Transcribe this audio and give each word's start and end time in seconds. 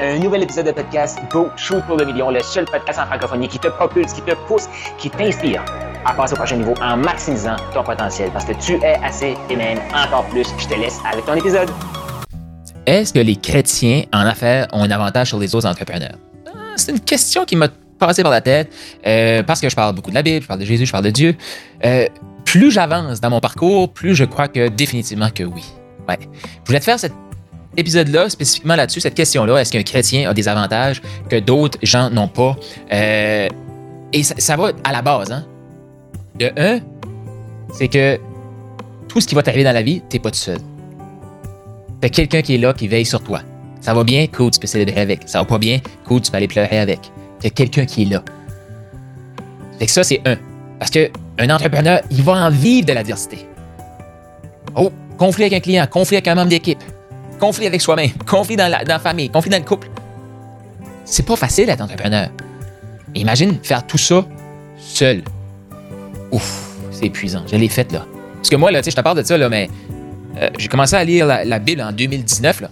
Un 0.00 0.18
nouvel 0.18 0.42
épisode 0.42 0.66
de 0.66 0.72
podcast 0.72 1.20
Go 1.30 1.50
Shoot 1.56 1.80
pour 1.86 1.96
le 1.96 2.04
million, 2.04 2.28
le 2.28 2.40
seul 2.42 2.64
podcast 2.64 2.98
en 2.98 3.06
francophonie 3.06 3.46
qui 3.46 3.60
te 3.60 3.68
propulse, 3.68 4.12
qui 4.12 4.22
te 4.22 4.32
pousse, 4.48 4.64
qui 4.98 5.08
t'inspire 5.08 5.64
à 6.04 6.12
passer 6.12 6.32
au 6.32 6.36
prochain 6.36 6.56
niveau 6.56 6.74
en 6.82 6.96
maximisant 6.96 7.54
ton 7.72 7.84
potentiel 7.84 8.30
parce 8.32 8.44
que 8.44 8.54
tu 8.54 8.72
es 8.82 8.96
assez 9.04 9.36
et 9.48 9.54
même 9.54 9.78
encore 9.94 10.24
plus. 10.30 10.48
Je 10.58 10.66
te 10.66 10.74
laisse 10.74 10.98
avec 11.08 11.24
ton 11.24 11.34
épisode. 11.34 11.70
Est-ce 12.86 13.12
que 13.12 13.20
les 13.20 13.36
chrétiens 13.36 14.02
en 14.12 14.26
affaires 14.26 14.66
ont 14.72 14.82
un 14.82 14.90
avantage 14.90 15.28
sur 15.28 15.38
les 15.38 15.54
autres 15.54 15.68
entrepreneurs? 15.68 16.16
Euh, 16.48 16.50
C'est 16.74 16.90
une 16.90 16.98
question 16.98 17.44
qui 17.44 17.54
m'a 17.54 17.68
passé 17.96 18.24
par 18.24 18.32
la 18.32 18.40
tête 18.40 18.72
euh, 19.06 19.44
parce 19.44 19.60
que 19.60 19.68
je 19.68 19.76
parle 19.76 19.94
beaucoup 19.94 20.10
de 20.10 20.16
la 20.16 20.22
Bible, 20.22 20.42
je 20.42 20.48
parle 20.48 20.58
de 20.58 20.64
Jésus, 20.64 20.86
je 20.86 20.92
parle 20.92 21.04
de 21.04 21.10
Dieu. 21.10 21.36
Euh, 21.84 22.08
plus 22.44 22.72
j'avance 22.72 23.20
dans 23.20 23.30
mon 23.30 23.38
parcours, 23.38 23.92
plus 23.92 24.16
je 24.16 24.24
crois 24.24 24.48
que 24.48 24.66
définitivement 24.66 25.30
que 25.30 25.44
oui. 25.44 25.62
Ouais. 26.08 26.18
Je 26.20 26.66
voulais 26.66 26.80
te 26.80 26.84
faire 26.84 26.98
cet 26.98 27.12
épisode-là, 27.76 28.28
spécifiquement 28.28 28.76
là-dessus, 28.76 29.00
cette 29.00 29.14
question-là, 29.14 29.58
est-ce 29.58 29.72
qu'un 29.72 29.82
chrétien 29.82 30.28
a 30.28 30.34
des 30.34 30.48
avantages 30.48 31.02
que 31.28 31.36
d'autres 31.36 31.78
gens 31.82 32.10
n'ont 32.10 32.28
pas? 32.28 32.56
Euh, 32.92 33.48
et 34.12 34.22
ça, 34.22 34.56
va 34.56 34.72
à 34.84 34.92
la 34.92 35.02
base. 35.02 35.32
Hein? 35.32 35.44
De 36.38 36.50
un, 36.56 36.80
c'est 37.72 37.88
que 37.88 38.18
tout 39.08 39.20
ce 39.20 39.26
qui 39.26 39.34
va 39.34 39.42
t'arriver 39.42 39.64
dans 39.64 39.72
la 39.72 39.82
vie, 39.82 40.02
t'es 40.08 40.18
pas 40.18 40.30
tout 40.30 40.38
seul. 40.38 40.58
T'as 42.00 42.08
quelqu'un 42.08 42.42
qui 42.42 42.54
est 42.54 42.58
là, 42.58 42.72
qui 42.72 42.88
veille 42.88 43.06
sur 43.06 43.22
toi. 43.22 43.40
Ça 43.80 43.92
va 43.92 44.04
bien, 44.04 44.26
cool, 44.28 44.50
tu 44.50 44.60
peux 44.60 44.66
célébrer 44.66 45.00
avec. 45.00 45.22
Ça 45.26 45.40
va 45.40 45.44
pas 45.44 45.58
bien, 45.58 45.80
cool, 46.06 46.20
tu 46.20 46.30
peux 46.30 46.36
aller 46.36 46.48
pleurer 46.48 46.78
avec. 46.78 47.00
T'as 47.40 47.50
quelqu'un 47.50 47.84
qui 47.84 48.02
est 48.02 48.06
là. 48.06 48.22
Fait 49.78 49.86
que 49.86 49.92
ça, 49.92 50.04
c'est 50.04 50.20
un. 50.24 50.36
Parce 50.78 50.90
que 50.90 51.10
un 51.38 51.50
entrepreneur, 51.50 52.00
il 52.10 52.22
va 52.22 52.32
en 52.32 52.50
vivre 52.50 52.86
de 52.86 52.92
l'adversité. 52.92 53.46
Oh, 54.76 54.90
conflit 55.18 55.44
avec 55.44 55.54
un 55.54 55.60
client, 55.60 55.86
conflit 55.86 56.16
avec 56.16 56.28
un 56.28 56.34
membre 56.34 56.48
d'équipe, 56.48 56.82
conflit 57.38 57.66
avec 57.66 57.80
soi-même, 57.80 58.10
conflit 58.26 58.56
dans 58.56 58.70
la, 58.70 58.84
dans 58.84 58.94
la 58.94 58.98
famille, 58.98 59.30
conflit 59.30 59.50
dans 59.50 59.58
le 59.58 59.64
couple. 59.64 59.88
C'est 61.04 61.26
pas 61.26 61.36
facile 61.36 61.66
d'être 61.66 61.80
entrepreneur. 61.82 62.28
Imagine 63.14 63.58
faire 63.62 63.86
tout 63.86 63.98
ça 63.98 64.24
seul. 64.78 65.22
Ouf, 66.32 66.70
c'est 66.90 67.06
épuisant. 67.06 67.42
Je 67.50 67.56
l'ai 67.56 67.68
fait, 67.68 67.90
là. 67.92 68.06
Parce 68.36 68.48
que 68.50 68.56
moi, 68.56 68.70
là, 68.70 68.80
tu 68.80 68.86
sais, 68.86 68.90
je 68.90 68.96
te 68.96 69.00
parle 69.00 69.18
de 69.18 69.22
ça, 69.22 69.36
là, 69.38 69.48
mais 69.48 69.68
euh, 70.40 70.50
j'ai 70.58 70.68
commencé 70.68 70.96
à 70.96 71.04
lire 71.04 71.26
la, 71.26 71.58
Bible 71.58 71.80
en 71.82 71.92
2019, 71.92 72.62
là. 72.62 72.70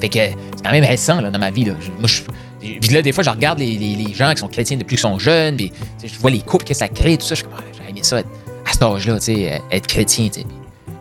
Fait 0.00 0.08
que 0.08 0.14
c'est 0.18 0.36
quand 0.64 0.70
même 0.70 0.84
récent, 0.84 1.20
là, 1.20 1.30
dans 1.30 1.38
ma 1.38 1.50
vie, 1.50 1.64
là. 1.64 1.74
Je- 1.80 2.94
là, 2.94 3.02
des 3.02 3.12
fois, 3.12 3.24
je 3.24 3.30
regarde 3.30 3.58
les, 3.58 3.76
les- 3.76 4.14
gens 4.14 4.30
qui 4.32 4.38
sont 4.38 4.48
chrétiens 4.48 4.76
depuis 4.76 4.96
qu'ils 4.96 5.00
sont 5.02 5.18
jeunes, 5.18 5.56
je 6.04 6.18
vois 6.18 6.30
les 6.30 6.40
couples 6.40 6.64
que 6.64 6.74
ça 6.74 6.88
crée, 6.88 7.16
tout 7.16 7.26
ça. 7.26 7.34
Je 7.34 7.40
suis 7.40 7.44
comme, 7.44 7.54
Ah, 7.58 7.62
j'aurais 7.76 7.90
aimé 7.90 8.00
ça, 8.02 8.20
être- 8.20 8.28
à 8.66 8.72
cet 8.72 8.82
âge-là, 8.82 9.18
euh, 9.28 9.58
être 9.70 9.86
chrétien. 9.86 10.28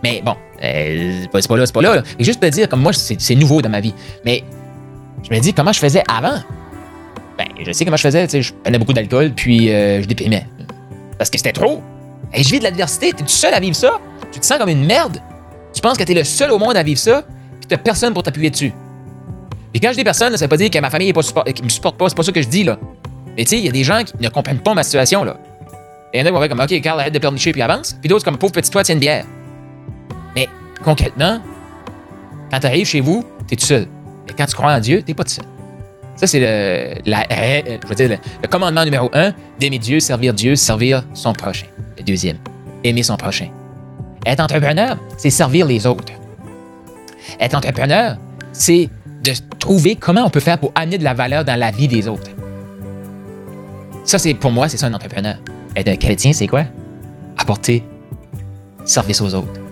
Mais 0.03 0.21
bon, 0.23 0.35
euh, 0.63 1.25
c'est 1.33 1.47
pas- 1.47 1.57
là, 1.57 1.65
c'est 1.65 1.73
pas 1.73 1.81
là. 1.81 2.03
Et 2.19 2.23
juste 2.23 2.39
te 2.39 2.45
dire, 2.47 2.67
comme 2.69 2.81
moi, 2.81 2.93
c'est 2.93 3.35
nouveau 3.35 3.61
dans 3.61 3.69
ma 3.69 3.79
vie. 3.79 3.93
Mais 4.25 4.43
je 5.29 5.33
me 5.35 5.39
dis, 5.39 5.53
comment 5.53 5.71
je 5.71 5.79
faisais 5.79 6.03
avant? 6.07 6.39
Ben, 7.37 7.47
je 7.63 7.71
sais 7.71 7.85
comment 7.85 7.97
je 7.97 8.01
faisais, 8.01 8.25
tu 8.25 8.31
sais, 8.31 8.41
je 8.41 8.53
prenais 8.53 8.79
beaucoup 8.79 8.93
d'alcool, 8.93 9.31
puis 9.35 9.71
euh, 9.71 10.01
je 10.01 10.07
déprimais. 10.07 10.47
Parce 11.17 11.29
que 11.29 11.37
c'était 11.37 11.51
trop. 11.53 11.81
Et 12.33 12.43
je 12.43 12.49
vis 12.49 12.59
de 12.59 12.63
l'adversité, 12.63 13.13
t'es 13.13 13.23
tout 13.23 13.29
seul 13.29 13.53
à 13.53 13.59
vivre 13.59 13.75
ça? 13.75 13.99
Tu 14.31 14.39
te 14.39 14.45
sens 14.45 14.57
comme 14.57 14.69
une 14.69 14.85
merde? 14.85 15.19
Tu 15.73 15.81
penses 15.81 15.97
que 15.97 16.03
t'es 16.03 16.13
le 16.13 16.23
seul 16.23 16.51
au 16.51 16.57
monde 16.57 16.75
à 16.75 16.83
vivre 16.83 16.99
ça, 16.99 17.23
puis 17.59 17.67
t'as 17.67 17.77
personne 17.77 18.13
pour 18.13 18.23
t'appuyer 18.23 18.49
dessus. 18.49 18.73
Puis 19.71 19.79
quand 19.79 19.91
je 19.91 19.97
dis 19.97 20.03
personne, 20.03 20.35
ça 20.35 20.45
veut 20.45 20.49
pas 20.49 20.57
dire 20.57 20.71
que 20.71 20.79
ma 20.79 20.89
famille 20.89 21.09
est 21.09 21.63
me 21.63 21.69
supporte 21.69 21.97
pas, 21.97 22.09
c'est 22.09 22.15
pas 22.15 22.23
ça 22.23 22.31
que 22.31 22.41
je 22.41 22.47
dis, 22.47 22.63
là. 22.63 22.79
Mais 23.37 23.43
tu 23.43 23.51
sais, 23.51 23.57
il 23.59 23.65
y 23.65 23.69
a 23.69 23.71
des 23.71 23.83
gens 23.83 24.03
qui 24.03 24.13
ne 24.19 24.29
comprennent 24.29 24.59
pas 24.59 24.73
ma 24.73 24.83
situation, 24.83 25.23
là. 25.23 25.37
Il 26.13 26.19
y 26.19 26.23
en 26.23 26.25
a 26.25 26.29
qui 26.29 26.33
vont 26.33 26.39
faire 26.39 26.49
comme, 26.49 26.59
OK, 26.59 26.81
Carl, 26.81 26.99
arrête 26.99 27.13
de 27.13 27.19
pleurnicher 27.19 27.51
puis 27.51 27.61
avance. 27.61 27.95
Puis 27.99 28.09
d'autres, 28.09 28.25
comme, 28.25 28.37
pauvre 28.37 28.53
petit 28.53 28.71
toi, 28.71 28.83
tiens 28.83 28.95
une 28.95 28.99
bière. 29.01 29.25
Concrètement, 30.83 31.39
quand 32.51 32.59
tu 32.59 32.67
arrives 32.67 32.87
chez 32.87 33.01
vous, 33.01 33.25
tu 33.47 33.53
es 33.53 33.57
tout 33.57 33.65
seul. 33.65 33.87
Mais 34.27 34.33
quand 34.37 34.45
tu 34.45 34.55
crois 34.55 34.73
en 34.73 34.79
Dieu, 34.79 35.03
tu 35.03 35.13
pas 35.13 35.23
tout 35.23 35.31
seul. 35.31 35.45
Ça, 36.15 36.25
c'est 36.25 36.41
euh, 36.43 36.95
le 37.05 38.47
commandement 38.47 38.83
numéro 38.83 39.09
un 39.13 39.33
d'aimer 39.59 39.77
Dieu, 39.77 39.99
servir 39.99 40.33
Dieu, 40.33 40.55
servir 40.55 41.03
son 41.13 41.33
prochain. 41.33 41.67
Le 41.97 42.03
deuxième, 42.03 42.37
aimer 42.83 43.03
son 43.03 43.17
prochain. 43.17 43.49
Être 44.25 44.39
entrepreneur, 44.39 44.97
c'est 45.17 45.29
servir 45.29 45.67
les 45.67 45.85
autres. 45.85 46.13
Être 47.39 47.55
entrepreneur, 47.55 48.17
c'est 48.51 48.89
de 49.23 49.31
trouver 49.59 49.95
comment 49.95 50.25
on 50.25 50.29
peut 50.29 50.39
faire 50.39 50.57
pour 50.57 50.71
amener 50.73 50.97
de 50.97 51.03
la 51.03 51.13
valeur 51.13 51.45
dans 51.45 51.59
la 51.59 51.69
vie 51.69 51.87
des 51.87 52.07
autres. 52.07 52.31
Ça, 54.03 54.17
c'est 54.17 54.33
pour 54.33 54.51
moi, 54.51 54.69
c'est 54.69 54.77
ça 54.77 54.87
un 54.87 54.93
entrepreneur. 54.93 55.35
Être 55.75 55.89
un 55.89 55.97
chrétien, 55.97 56.33
c'est 56.33 56.47
quoi? 56.47 56.63
Apporter 57.37 57.83
service 58.85 59.21
aux 59.21 59.35
autres. 59.35 59.66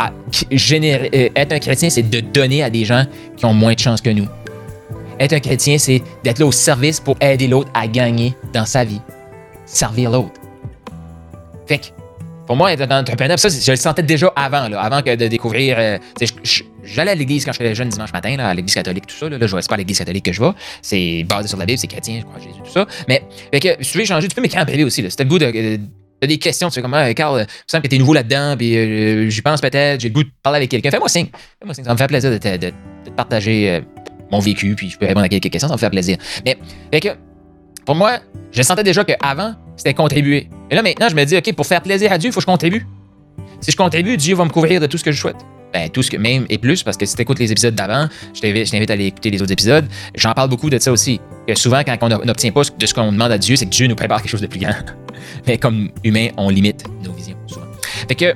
Euh, 0.00 1.28
être 1.36 1.52
un 1.52 1.58
chrétien, 1.58 1.90
c'est 1.90 2.02
de 2.08 2.20
donner 2.20 2.62
à 2.62 2.70
des 2.70 2.84
gens 2.84 3.04
qui 3.36 3.44
ont 3.44 3.54
moins 3.54 3.74
de 3.74 3.78
chance 3.78 4.00
que 4.00 4.10
nous. 4.10 4.26
Être 5.20 5.32
un 5.32 5.40
chrétien, 5.40 5.78
c'est 5.78 6.02
d'être 6.22 6.38
là 6.38 6.46
au 6.46 6.52
service 6.52 7.00
pour 7.00 7.16
aider 7.20 7.48
l'autre 7.48 7.70
à 7.74 7.86
gagner 7.88 8.34
dans 8.52 8.64
sa 8.66 8.84
vie. 8.84 9.00
Servir 9.66 10.10
l'autre. 10.10 10.32
Fait 11.66 11.78
que, 11.78 11.86
pour 12.46 12.56
moi, 12.56 12.72
être 12.72 12.90
un 12.90 13.00
entrepreneur, 13.00 13.38
ça, 13.38 13.48
je 13.48 13.70
le 13.72 13.76
sentais 13.76 14.02
déjà 14.02 14.32
avant, 14.36 14.68
là, 14.68 14.80
avant 14.80 15.02
que 15.02 15.14
de 15.14 15.26
découvrir. 15.26 15.76
euh, 15.78 15.98
je- 16.20 16.26
je- 16.42 16.62
J'allais 16.84 17.10
à 17.10 17.14
l'église 17.14 17.44
quand 17.44 17.52
j'étais 17.52 17.74
jeune 17.74 17.90
dimanche 17.90 18.12
matin, 18.14 18.38
à 18.38 18.54
l'église 18.54 18.74
catholique, 18.74 19.06
tout 19.06 19.14
ça. 19.14 19.28
Là, 19.28 19.36
là 19.36 19.46
je 19.46 19.54
c'est 19.60 19.68
pas 19.68 19.74
à 19.74 19.78
l'église 19.78 19.98
catholique 19.98 20.24
que 20.24 20.32
je 20.32 20.40
vais. 20.40 20.48
C'est 20.80 21.24
basé 21.28 21.46
sur 21.48 21.58
la 21.58 21.66
Bible, 21.66 21.78
c'est 21.78 21.86
chrétien, 21.86 22.20
je 22.20 22.24
crois, 22.24 22.38
Jésus, 22.40 22.54
tout 22.64 22.70
ça. 22.72 22.86
Mais, 23.08 23.22
fait 23.52 23.60
que, 23.60 23.82
tu 23.82 23.98
veux 23.98 24.04
changer, 24.06 24.26
tu 24.28 24.34
peux 24.34 24.40
m'écrire 24.40 24.62
en 24.62 24.64
privé 24.64 24.84
aussi. 24.84 25.02
là. 25.02 25.10
Si 25.10 25.16
t'as 25.16 25.24
le 25.24 25.28
goût 25.28 25.38
de- 25.38 25.80
T'as 26.20 26.26
des 26.26 26.38
questions, 26.38 26.68
tu 26.68 26.74
sais 26.74 26.82
comment, 26.82 26.96
euh, 26.96 27.12
Carl, 27.12 27.38
il 27.38 27.42
me 27.42 27.46
semble 27.66 27.82
que 27.82 27.88
t'es 27.88 27.98
nouveau 27.98 28.12
là-dedans, 28.14 28.56
puis 28.56 28.76
euh, 28.76 29.28
j'y 29.30 29.40
pense 29.42 29.60
peut-être, 29.60 30.00
j'ai 30.00 30.08
le 30.08 30.14
goût 30.14 30.24
de 30.24 30.30
parler 30.42 30.56
avec 30.56 30.70
quelqu'un. 30.70 30.90
Fais-moi 30.90 31.08
signe. 31.08 31.26
Fais-moi 31.60 31.74
signe. 31.74 31.84
Ça 31.84 31.92
me 31.92 31.98
fait 31.98 32.06
plaisir 32.08 32.30
de 32.30 32.38
te, 32.38 32.48
de- 32.56 32.66
de 32.66 32.70
te 33.04 33.10
partager 33.10 33.70
euh, 33.70 33.80
mon 34.32 34.40
vécu, 34.40 34.74
puis 34.74 34.90
je 34.90 34.98
peux 34.98 35.06
répondre 35.06 35.24
à 35.24 35.28
quelques 35.28 35.48
questions, 35.50 35.68
ça 35.68 35.74
me 35.74 35.78
fait 35.78 35.90
plaisir. 35.90 36.16
Mais, 36.44 36.58
fait 36.92 37.00
que, 37.00 37.08
pour 37.86 37.94
moi, 37.94 38.18
je 38.52 38.62
sentais 38.62 38.82
déjà 38.82 39.04
qu'avant, 39.04 39.54
c'était 39.76 39.94
contribuer. 39.94 40.48
Et 40.70 40.74
là, 40.74 40.82
maintenant, 40.82 41.08
je 41.08 41.14
me 41.14 41.24
dis, 41.24 41.36
OK, 41.36 41.52
pour 41.54 41.66
faire 41.66 41.80
plaisir 41.82 42.10
à 42.12 42.18
Dieu, 42.18 42.30
il 42.30 42.32
faut 42.32 42.40
que 42.40 42.42
je 42.42 42.46
contribue. 42.46 42.84
Si 43.60 43.70
je 43.70 43.76
contribue, 43.76 44.16
Dieu 44.16 44.34
va 44.34 44.44
me 44.44 44.50
couvrir 44.50 44.80
de 44.80 44.86
tout 44.86 44.98
ce 44.98 45.04
que 45.04 45.12
je 45.12 45.20
souhaite. 45.20 45.36
Ben, 45.72 45.90
tout 45.90 46.02
ce 46.02 46.10
que 46.10 46.16
même 46.16 46.46
et 46.48 46.56
plus, 46.56 46.82
parce 46.82 46.96
que 46.96 47.04
si 47.04 47.14
tu 47.14 47.22
écoutes 47.22 47.38
les 47.38 47.52
épisodes 47.52 47.74
d'avant, 47.74 48.08
je 48.34 48.40
t'invite, 48.40 48.90
à 48.90 48.94
aller 48.94 49.06
écouter 49.06 49.30
les 49.30 49.42
autres 49.42 49.52
épisodes. 49.52 49.86
J'en 50.14 50.32
parle 50.32 50.48
beaucoup 50.48 50.70
de 50.70 50.78
ça 50.78 50.90
aussi. 50.90 51.20
Que 51.46 51.54
souvent, 51.54 51.82
quand 51.84 51.96
on 52.00 52.08
n'obtient 52.24 52.52
pas 52.52 52.62
de 52.76 52.86
ce 52.86 52.94
qu'on 52.94 53.12
demande 53.12 53.32
à 53.32 53.38
Dieu, 53.38 53.56
c'est 53.56 53.66
que 53.66 53.70
Dieu 53.70 53.86
nous 53.86 53.94
prépare 53.94 54.22
quelque 54.22 54.30
chose 54.30 54.40
de 54.40 54.46
plus 54.46 54.60
grand. 54.60 54.72
Mais 55.46 55.58
comme 55.58 55.90
humain, 56.04 56.28
on 56.36 56.48
limite 56.48 56.84
nos 57.04 57.12
visions 57.12 57.36
souvent. 57.46 57.66
Fait 58.08 58.14
que, 58.14 58.34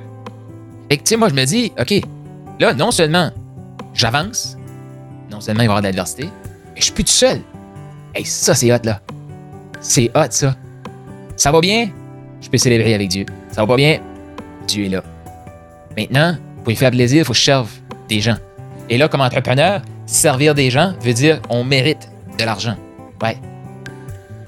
fait 0.89 0.97
que, 0.97 1.03
tu 1.03 1.09
sais, 1.09 1.17
moi, 1.17 1.29
je 1.29 1.33
me 1.33 1.45
dis, 1.45 1.71
OK, 1.79 1.93
là, 2.59 2.73
non 2.73 2.91
seulement 2.91 3.31
j'avance, 3.93 4.57
non 5.31 5.41
seulement 5.41 5.63
il 5.63 5.67
va 5.67 5.73
y 5.73 5.77
avoir 5.77 5.81
de 5.81 5.87
l'adversité, 5.87 6.25
mais 6.25 6.79
je 6.79 6.83
suis 6.83 6.93
plus 6.93 7.03
tout 7.03 7.11
seul. 7.11 7.41
Hey, 8.13 8.25
ça, 8.25 8.53
c'est 8.53 8.71
hot, 8.71 8.83
là. 8.83 9.01
C'est 9.79 10.11
hot, 10.15 10.27
ça. 10.29 10.55
Ça 11.35 11.51
va 11.51 11.61
bien? 11.61 11.89
Je 12.41 12.49
peux 12.49 12.57
célébrer 12.57 12.93
avec 12.93 13.09
Dieu. 13.09 13.25
Ça 13.51 13.61
va 13.61 13.67
pas 13.67 13.75
bien? 13.75 13.99
Dieu 14.67 14.85
est 14.85 14.89
là. 14.89 15.03
Maintenant, 15.97 16.37
pour 16.63 16.71
y 16.71 16.75
faire 16.75 16.91
plaisir, 16.91 17.19
il 17.19 17.25
faut 17.25 17.33
que 17.33 17.39
je 17.39 17.43
serve 17.43 17.69
des 18.09 18.21
gens. 18.21 18.37
Et 18.89 18.97
là, 18.97 19.07
comme 19.07 19.21
entrepreneur, 19.21 19.81
servir 20.05 20.55
des 20.55 20.69
gens 20.69 20.93
veut 21.01 21.13
dire 21.13 21.41
on 21.49 21.63
mérite 21.63 22.09
de 22.37 22.43
l'argent. 22.43 22.75
Ouais. 23.21 23.37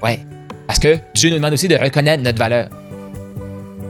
Ouais. 0.02 0.20
Parce 0.66 0.78
que 0.78 0.98
Dieu 1.14 1.30
nous 1.30 1.36
demande 1.36 1.52
aussi 1.52 1.68
de 1.68 1.76
reconnaître 1.76 2.22
notre 2.22 2.38
valeur. 2.38 2.68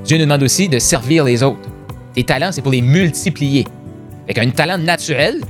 Dieu 0.05 0.19
nous 0.19 0.25
demande 0.25 0.43
aussi 0.43 0.69
de 0.69 0.79
servir 0.79 1.25
les 1.25 1.43
autres. 1.43 1.69
Tes 2.15 2.25
talents, 2.25 2.53
c'est 2.53 2.63
pour 2.63 2.73
les 2.73 2.83
multiplier. 2.83 3.67
Fait 4.27 4.35
qu'un 4.35 4.51
talent 4.51 4.79
naturel, 4.79 5.41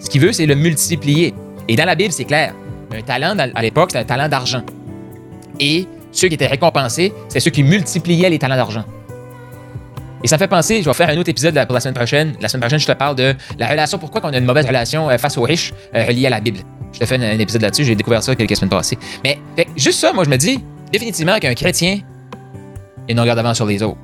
ce 0.00 0.10
qu'il 0.10 0.20
veut, 0.20 0.32
c'est 0.32 0.46
le 0.46 0.54
multiplier. 0.54 1.34
Et 1.68 1.76
dans 1.76 1.84
la 1.84 1.94
Bible, 1.94 2.12
c'est 2.12 2.24
clair. 2.24 2.54
Un 2.92 3.02
talent, 3.02 3.36
à 3.38 3.62
l'époque, 3.62 3.90
c'était 3.92 4.02
un 4.02 4.06
talent 4.06 4.28
d'argent. 4.28 4.62
Et 5.60 5.86
ceux 6.10 6.28
qui 6.28 6.34
étaient 6.34 6.46
récompensés, 6.46 7.12
c'est 7.28 7.40
ceux 7.40 7.50
qui 7.50 7.62
multipliaient 7.62 8.30
les 8.30 8.38
talents 8.38 8.56
d'argent. 8.56 8.84
Et 10.22 10.28
ça 10.28 10.36
me 10.36 10.38
fait 10.38 10.48
penser, 10.48 10.82
je 10.82 10.88
vais 10.88 10.94
faire 10.94 11.08
un 11.08 11.16
autre 11.16 11.30
épisode 11.30 11.54
pour 11.66 11.74
la 11.74 11.80
semaine 11.80 11.94
prochaine. 11.94 12.34
La 12.40 12.48
semaine 12.48 12.60
prochaine, 12.60 12.78
je 12.78 12.86
te 12.86 12.92
parle 12.92 13.16
de 13.16 13.34
la 13.58 13.68
relation, 13.68 13.98
pourquoi 13.98 14.20
on 14.24 14.32
a 14.32 14.38
une 14.38 14.44
mauvaise 14.44 14.66
relation 14.66 15.10
euh, 15.10 15.18
face 15.18 15.36
aux 15.36 15.42
riches 15.42 15.72
euh, 15.94 16.26
à 16.26 16.30
la 16.30 16.40
Bible. 16.40 16.58
Je 16.92 17.00
te 17.00 17.06
fais 17.06 17.16
un, 17.16 17.38
épisode 17.38 17.62
là-dessus, 17.62 17.84
j'ai 17.84 17.96
découvert 17.96 18.22
ça 18.22 18.34
quelques 18.36 18.56
semaines 18.56 18.70
passées. 18.70 18.98
Mais 19.24 19.38
fait 19.56 19.66
juste 19.76 19.98
ça, 19.98 20.12
moi, 20.12 20.24
je 20.24 20.30
me 20.30 20.36
dis 20.36 20.60
définitivement 20.92 21.38
qu'un 21.38 21.54
chrétien, 21.54 22.00
il 23.08 23.16
nous 23.16 23.22
regarde 23.22 23.38
avant 23.38 23.54
sur 23.54 23.66
les 23.66 23.82
autres. 23.82 23.98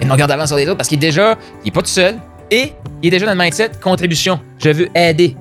Il 0.00 0.08
nous 0.08 0.12
regarde 0.12 0.30
avant 0.30 0.46
sur 0.46 0.56
les 0.56 0.66
autres 0.66 0.78
parce 0.78 0.88
qu'il 0.88 0.98
est 0.98 1.00
déjà, 1.00 1.36
il 1.64 1.68
est 1.68 1.70
pas 1.70 1.82
tout 1.82 1.86
seul 1.86 2.16
et 2.50 2.72
il 3.02 3.08
est 3.08 3.10
déjà 3.10 3.26
dans 3.26 3.32
le 3.32 3.38
mindset 3.38 3.72
contribution. 3.80 4.40
Je 4.58 4.70
veux 4.70 4.88
aider. 4.96 5.36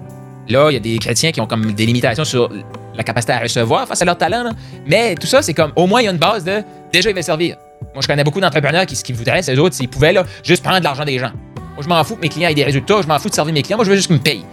Là, 0.50 0.69
il 0.69 0.74
y 0.74 0.78
a 0.78 0.80
des 0.80 0.98
chrétiens 1.00 1.31
qui 1.31 1.42
ont 1.42 1.48
comme 1.48 1.74
des 1.74 1.86
limitations 1.86 2.25
sur 2.25 2.51
la 2.96 3.04
capacité 3.04 3.34
à 3.34 3.40
recevoir 3.40 3.88
face 3.88 4.01
à 4.01 4.06
leur 4.06 4.18
talent. 4.18 4.51
Mais 4.86 5.16
tout 5.16 5.28
ça, 5.28 5.42
c'est 5.42 5.54
comme 5.54 5.72
au 5.75 5.88
moins 5.88 6.01
il 6.01 6.06
y 6.06 6.08
a 6.08 6.12
une 6.12 6.18
base 6.18 6.44
de 6.44 6.62
déjà 6.94 7.10
il 7.10 7.16
va 7.16 7.22
servir. 7.22 7.58
Moi, 7.94 8.02
je 8.02 8.08
connais 8.08 8.24
beaucoup 8.24 8.42
d'entrepreneurs 8.42 8.86
qui, 8.86 8.96
ce 8.96 9.04
qu'ils 9.04 9.16
voudraient, 9.16 9.42
c'est 9.42 9.56
eux 9.56 9.62
autres, 9.62 9.76
s'ils 9.76 9.90
pouvaient 9.90 10.14
là, 10.14 10.24
juste 10.44 10.64
prendre 10.64 10.80
de 10.80 10.84
l'argent 10.84 11.06
des 11.06 11.18
gens. 11.18 11.32
Moi, 11.56 11.84
je 11.84 11.88
m'en 11.88 12.04
fous 12.04 12.16
que 12.16 12.22
mes 12.22 12.30
clients 12.30 12.50
aient 12.50 12.56
des 12.56 12.64
résultats, 12.64 13.02
je 13.02 13.08
m'en 13.08 13.20
fous 13.20 13.30
de 13.30 13.34
servir 13.34 13.54
mes 13.54 13.62
clients, 13.62 13.78
moi, 13.78 13.86
je 13.86 13.90
veux 13.90 13.96
juste 13.96 14.08
qu'ils 14.08 14.18
me 14.18 14.22
payent. 14.22 14.46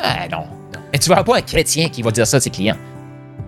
Ah, 0.00 0.26
non, 0.30 0.38
non. 0.72 0.80
Mais 0.92 0.98
tu 0.98 1.08
verras 1.08 1.24
pas 1.24 1.36
un 1.36 1.40
chrétien 1.40 1.88
qui 1.88 2.02
va 2.02 2.10
dire 2.10 2.26
ça 2.26 2.36
à 2.36 2.40
ses 2.40 2.50
clients. 2.50 2.76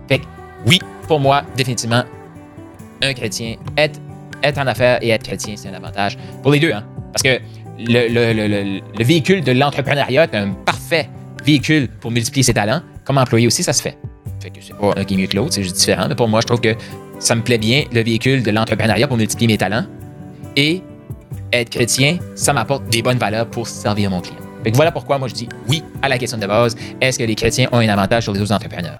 Fait 0.07 0.19
que, 0.19 0.25
oui, 0.65 0.79
pour 1.07 1.19
moi, 1.19 1.43
définitivement, 1.55 2.03
un 3.01 3.13
chrétien, 3.13 3.55
être, 3.77 3.99
être 4.43 4.57
en 4.57 4.67
affaires 4.67 4.99
et 5.01 5.09
être 5.09 5.23
chrétien, 5.23 5.55
c'est 5.55 5.69
un 5.69 5.73
avantage. 5.73 6.17
Pour 6.41 6.51
les 6.51 6.59
deux, 6.59 6.71
hein. 6.71 6.83
Parce 7.13 7.23
que 7.23 7.41
le 7.79 9.03
véhicule 9.03 9.43
de 9.43 9.51
l'entrepreneuriat 9.51 10.23
est 10.23 10.35
un 10.35 10.51
parfait 10.51 11.09
véhicule 11.43 11.87
pour 11.87 12.11
multiplier 12.11 12.43
ses 12.43 12.53
talents, 12.53 12.81
comme 13.05 13.17
employé 13.17 13.47
aussi, 13.47 13.63
ça 13.63 13.73
se 13.73 13.81
fait. 13.81 13.97
Fait 14.41 14.49
que 14.49 14.59
c'est 14.61 14.75
pas 14.75 14.93
un 14.95 15.03
qui 15.03 15.13
est 15.13 15.17
mieux 15.17 15.27
que 15.27 15.35
l'autre, 15.35 15.53
c'est 15.53 15.63
juste 15.63 15.77
différent. 15.77 16.07
Mais 16.07 16.15
pour 16.15 16.27
moi, 16.27 16.41
je 16.41 16.47
trouve 16.47 16.61
que 16.61 16.75
ça 17.19 17.35
me 17.35 17.41
plaît 17.41 17.57
bien, 17.57 17.83
le 17.91 18.01
véhicule 18.01 18.43
de 18.43 18.51
l'entrepreneuriat 18.51 19.07
pour 19.07 19.17
multiplier 19.17 19.47
mes 19.47 19.57
talents. 19.57 19.85
Et 20.55 20.81
être 21.53 21.69
chrétien, 21.69 22.17
ça 22.35 22.53
m'apporte 22.53 22.87
des 22.89 23.01
bonnes 23.01 23.17
valeurs 23.17 23.47
pour 23.47 23.67
servir 23.67 24.09
mon 24.09 24.21
client. 24.21 24.37
Voilà 24.73 24.91
pourquoi 24.91 25.17
moi 25.17 25.27
je 25.27 25.33
dis 25.33 25.47
oui 25.69 25.83
à 26.01 26.09
la 26.09 26.17
question 26.17 26.37
de 26.37 26.45
base. 26.45 26.75
Est-ce 26.99 27.17
que 27.17 27.23
les 27.23 27.35
chrétiens 27.35 27.69
ont 27.71 27.77
un 27.77 27.87
avantage 27.87 28.23
sur 28.23 28.33
les 28.33 28.41
autres 28.41 28.51
entrepreneurs? 28.51 28.99